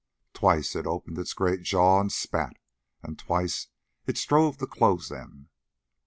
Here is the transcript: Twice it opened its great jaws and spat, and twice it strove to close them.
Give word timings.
Twice 0.33 0.75
it 0.75 0.87
opened 0.87 1.19
its 1.19 1.31
great 1.35 1.61
jaws 1.61 2.01
and 2.01 2.11
spat, 2.11 2.57
and 3.03 3.19
twice 3.19 3.67
it 4.07 4.17
strove 4.17 4.57
to 4.57 4.65
close 4.65 5.09
them. 5.09 5.49